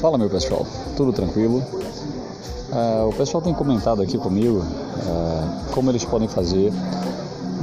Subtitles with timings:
[0.00, 0.64] Fala meu pessoal,
[0.96, 1.60] tudo tranquilo?
[2.70, 4.62] Ah, o pessoal tem comentado aqui comigo
[5.04, 6.72] ah, como eles podem fazer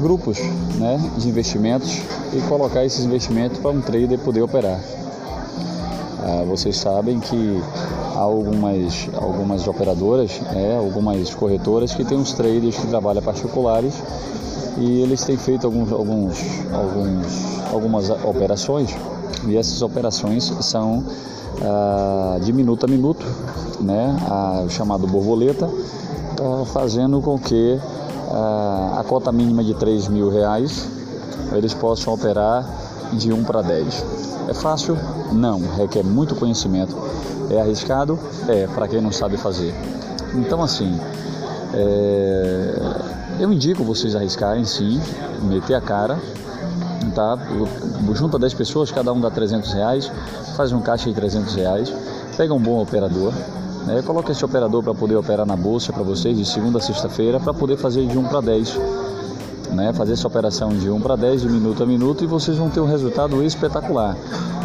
[0.01, 0.39] grupos
[0.75, 2.01] né, de investimentos
[2.33, 4.77] e colocar esses investimentos para um trader poder operar.
[6.23, 7.63] Ah, vocês sabem que
[8.13, 13.93] há algumas, algumas operadoras, né, algumas corretoras que têm uns traders que trabalham particulares
[14.77, 16.37] e eles têm feito alguns, alguns,
[16.73, 18.93] alguns, algumas operações
[19.47, 21.01] e essas operações são
[21.61, 23.25] ah, de minuto a minuto,
[23.79, 25.69] né, a, chamado borboleta,
[26.39, 27.79] ah, fazendo com que
[28.31, 30.89] ah, a cota mínima de 3 mil reais
[31.53, 32.67] eles possam operar
[33.13, 34.05] de 1 para 10.
[34.47, 34.97] É fácil?
[35.31, 36.95] Não, requer muito conhecimento.
[37.49, 38.19] É arriscado?
[38.47, 39.73] É, para quem não sabe fazer.
[40.33, 40.99] Então, assim,
[41.73, 42.79] é...
[43.39, 44.99] eu indico vocês arriscarem sim,
[45.43, 46.19] meter a cara,
[47.15, 47.39] tá?
[48.13, 50.11] Junta 10 pessoas, cada um dá 300 reais,
[50.55, 51.93] faz um caixa de 300 reais,
[52.35, 53.33] pega um bom operador,
[53.87, 54.03] né?
[54.05, 57.53] coloca esse operador para poder operar na bolsa para vocês de segunda a sexta-feira para
[57.53, 58.79] poder fazer de 1 para 10.
[59.71, 62.69] Né, fazer essa operação de 1 para 10, de minuto a minuto, e vocês vão
[62.69, 64.15] ter um resultado espetacular.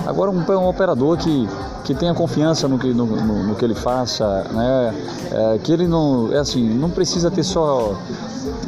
[0.06, 1.48] Agora, um, um operador que,
[1.84, 4.94] que tenha confiança no que, no, no, no que ele faça, né,
[5.30, 7.96] é, que ele não, é assim, não precisa ter só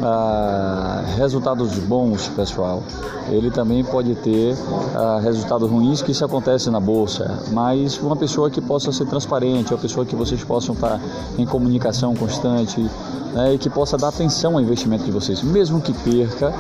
[0.03, 2.83] ah, resultados bons, pessoal.
[3.29, 4.57] Ele também pode ter
[4.95, 9.73] ah, resultados ruins, que isso acontece na bolsa, mas uma pessoa que possa ser transparente,
[9.73, 11.01] uma pessoa que vocês possam estar
[11.39, 12.85] em comunicação constante
[13.33, 16.53] né, e que possa dar atenção ao investimento de vocês, mesmo que perca,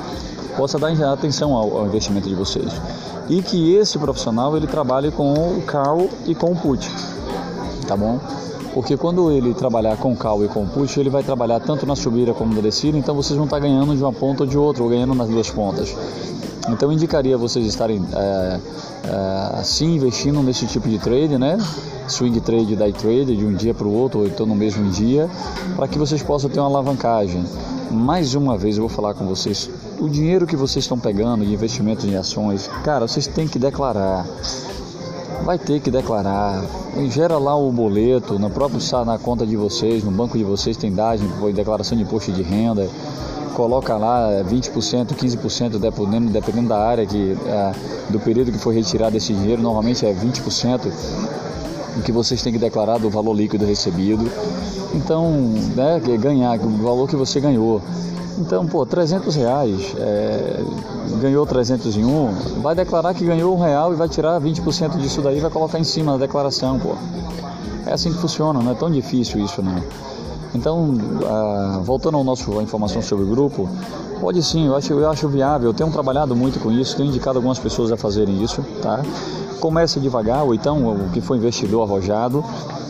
[0.56, 2.72] possa dar atenção ao, ao investimento de vocês.
[3.28, 6.90] E que esse profissional ele trabalhe com o call e com o put,
[7.86, 8.18] tá bom?
[8.74, 12.32] Porque quando ele trabalhar com call e com push, ele vai trabalhar tanto na subida
[12.32, 14.88] como na descida, então vocês vão estar ganhando de uma ponta ou de outra, ou
[14.88, 15.94] ganhando nas duas pontas.
[16.68, 18.60] Então indicaria vocês estarem é,
[19.04, 21.58] é, assim investindo nesse tipo de trade, né?
[22.12, 25.28] Swing trade, day trade, de um dia para o outro, ou então no mesmo dia,
[25.74, 27.44] para que vocês possam ter uma alavancagem.
[27.90, 31.52] Mais uma vez eu vou falar com vocês, o dinheiro que vocês estão pegando de
[31.52, 34.26] investimento em ações, cara, vocês têm que declarar
[35.42, 36.62] vai ter que declarar.
[37.08, 40.92] Gera lá o boleto, no próprio na conta de vocês, no banco de vocês tem
[40.92, 42.88] DAGE, declaração de imposto de renda.
[43.54, 47.72] Coloca lá 20%, 15%, dependendo, dependendo da área que, é,
[48.08, 50.90] do período que foi retirado esse dinheiro, normalmente é 20%
[51.96, 54.30] o que vocês têm que declarar do valor líquido recebido.
[54.94, 55.30] Então,
[55.76, 57.80] né, ganhar, o valor que você ganhou.
[58.38, 60.64] Então, pô, 300 reais, é,
[61.20, 65.40] ganhou 301, vai declarar que ganhou um real e vai tirar 20% disso daí e
[65.40, 66.94] vai colocar em cima da declaração, pô.
[67.86, 69.82] É assim que funciona, não é tão difícil isso, não.
[70.54, 70.94] Então,
[71.26, 73.68] ah, voltando ao nosso informação sobre o grupo,
[74.20, 75.70] pode sim, eu acho, eu acho viável.
[75.70, 79.00] Eu tenho trabalhado muito com isso, tenho indicado algumas pessoas a fazerem isso, tá?
[79.60, 82.44] Comece devagar, ou então o que for investidor arrojado,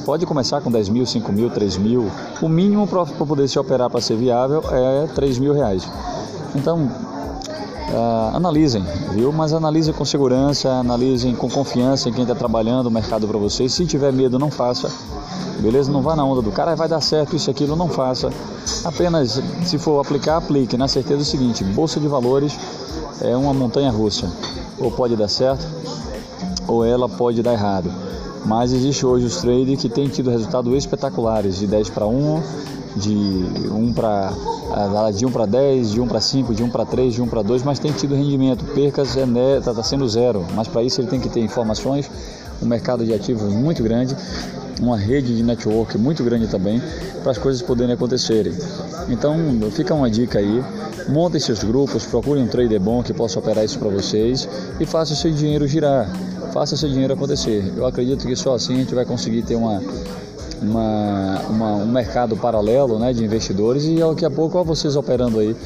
[0.04, 2.10] Pode começar com 10 mil, 5 mil, 3 mil.
[2.40, 5.88] O mínimo para poder se operar para ser viável é 3 mil reais.
[6.56, 6.90] Então,
[7.92, 9.32] uh, analisem, viu?
[9.32, 13.72] Mas analisem com segurança, analisem com confiança em quem está trabalhando o mercado para vocês.
[13.72, 14.90] Se tiver medo, não faça.
[15.62, 15.92] Beleza?
[15.92, 18.30] Não vá na onda do cara, vai dar certo isso, aquilo, não faça.
[18.84, 20.76] Apenas, se for aplicar, aplique.
[20.76, 22.58] Na certeza é o seguinte: bolsa de valores
[23.20, 24.28] é uma montanha russa.
[24.80, 25.64] Ou pode dar certo,
[26.66, 27.90] ou ela pode dar errado.
[28.44, 32.42] Mas existe hoje os traders que têm tido resultados espetaculares, de 10 para 1,
[32.96, 33.14] de
[33.70, 34.32] 1 para
[35.14, 37.42] de 1 para 10, de 1 para 5, de 1 para 3, de 1 para
[37.42, 38.64] 2, mas tem tido rendimento.
[38.74, 42.10] Percas está é, tá, tá sendo zero, mas para isso ele tem que ter informações,
[42.60, 44.16] um mercado de ativos muito grande,
[44.80, 46.80] uma rede de network muito grande também,
[47.22, 48.52] para as coisas poderem acontecerem.
[49.08, 49.36] Então
[49.70, 50.62] fica uma dica aí,
[51.08, 54.48] montem seus grupos, procurem um trader bom que possa operar isso para vocês
[54.80, 56.08] e faça seu dinheiro girar
[56.52, 57.72] faça seu dinheiro acontecer.
[57.76, 59.82] Eu acredito que só assim a gente vai conseguir ter uma,
[60.60, 65.40] uma, uma, um mercado paralelo né, de investidores e daqui a pouco olha vocês operando
[65.40, 65.56] aí.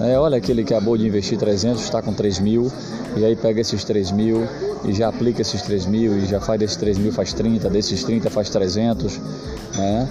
[0.00, 2.70] É, olha aquele que acabou de investir 300, está com 3 mil,
[3.16, 4.46] e aí pega esses 3 mil
[4.84, 8.04] e já aplica esses 3 mil e já faz desses 3 mil faz 30, desses
[8.04, 9.20] 30 faz 300.
[9.76, 10.08] Né?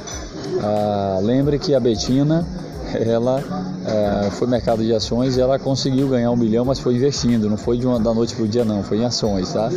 [0.61, 2.45] Ah, lembre que a Betina
[2.93, 3.43] ela
[3.85, 7.57] é, foi mercado de ações e ela conseguiu ganhar um milhão, mas foi investindo, não
[7.57, 9.69] foi de uma da noite para o dia não, foi em ações, tá?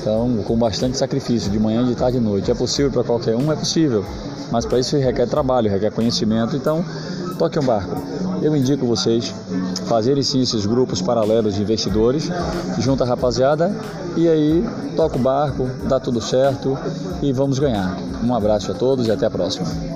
[0.00, 2.50] Então, com bastante sacrifício, de manhã, de tarde e noite.
[2.50, 3.50] É possível para qualquer um?
[3.50, 4.04] É possível,
[4.52, 6.84] mas para isso requer trabalho, requer conhecimento, então
[7.38, 7.96] toque um barco.
[8.42, 9.34] Eu indico vocês
[9.86, 12.30] fazerem sim esses grupos paralelos de investidores,
[12.78, 13.74] junta a rapaziada
[14.16, 14.64] e aí
[14.96, 16.76] toca o barco, dá tudo certo
[17.22, 17.96] e vamos ganhar.
[18.22, 19.95] Um abraço a todos e até a próxima.